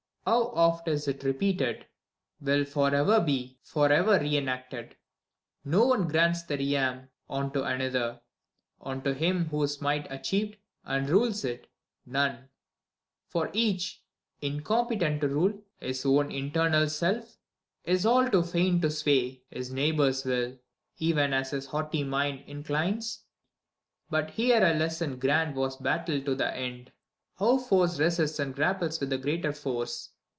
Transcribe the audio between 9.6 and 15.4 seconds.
might achieved And rules it, none; for each, incompetent to